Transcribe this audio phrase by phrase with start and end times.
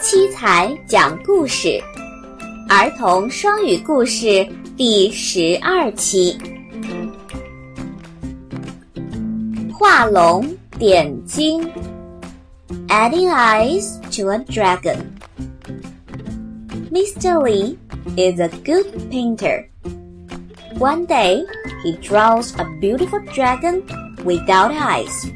[0.00, 1.80] 七彩讲故事，
[2.68, 4.46] 儿童双语故事
[4.76, 6.36] 第十二期。
[9.72, 10.46] 画龙
[10.78, 11.68] 点睛
[12.88, 14.98] ，adding eyes to a dragon.
[16.90, 17.42] Mr.
[17.42, 17.76] Lee
[18.16, 19.66] is a good painter.
[20.78, 21.46] One day,
[21.82, 23.82] he draws a beautiful dragon
[24.24, 25.30] without eyes.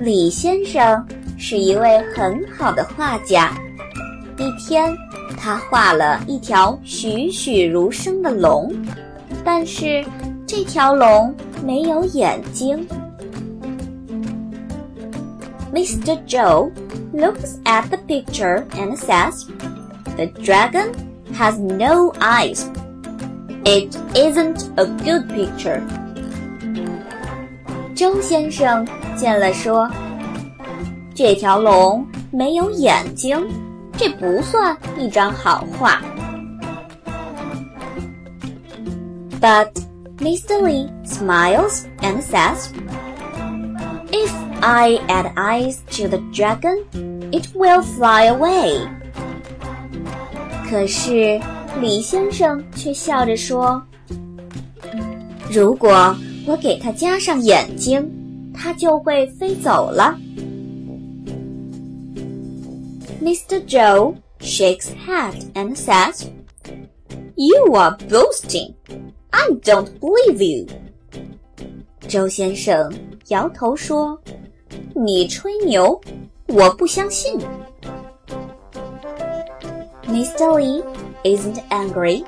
[0.00, 1.06] 李先生
[1.36, 3.52] 是一位很好的画家。
[4.38, 4.96] 一天，
[5.36, 8.72] 他画了一条栩栩如生的龙，
[9.44, 10.04] 但是
[10.46, 12.86] 这条龙没有眼睛。
[15.72, 16.18] Mr.
[16.26, 16.70] Zhou
[17.12, 19.46] looks at the picture and says,
[20.16, 20.92] "The dragon
[21.34, 22.64] has no eyes."
[23.67, 25.81] It isn't a good picture.
[27.95, 28.85] 周先生
[29.15, 29.89] 见了说：“
[31.15, 33.47] 这条龙没有眼睛，
[33.97, 36.01] 这不算一张好画。”
[39.39, 39.71] But
[40.19, 40.61] Mr.
[40.61, 42.71] Lee smiles and says,
[44.11, 46.85] If I add eyes to the dragon,
[47.31, 48.87] it will fly away.
[50.69, 51.39] 可是
[51.80, 53.80] 李先生却笑着说
[55.50, 58.04] ：“如果我给它加上眼睛，
[58.52, 60.18] 它就会飞走了。”
[63.22, 63.62] Mr.
[63.66, 66.24] Joe shakes head and says,
[67.36, 68.74] "You are boasting.
[69.30, 70.66] I don't believe you."
[72.08, 72.92] 周先生
[73.28, 74.20] 摇头说
[74.94, 76.00] ：“你吹牛，
[76.46, 77.38] 我不相信。”
[80.08, 80.58] Mr.
[80.58, 80.82] Lee
[81.23, 82.23] isn't angry.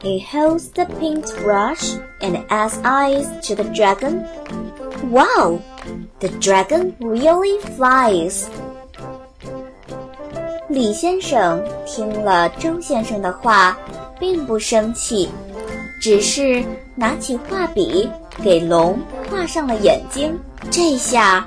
[0.00, 4.24] He holds the paintbrush and adds eyes to the dragon.
[5.10, 5.60] Wow!
[6.20, 8.44] The dragon really flies.
[10.68, 13.76] 李先生听了周先生的话，
[14.18, 15.28] 并不生气，
[16.00, 16.64] 只是
[16.94, 18.08] 拿起画笔
[18.42, 18.98] 给龙
[19.30, 20.38] 画上了眼睛。
[20.70, 21.46] 这下，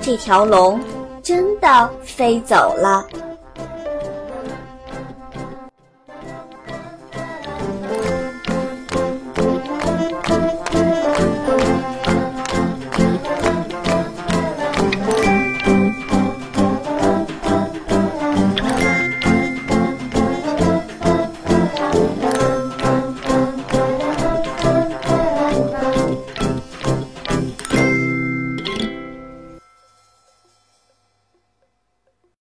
[0.00, 0.80] 这条龙
[1.22, 3.06] 真的飞走了。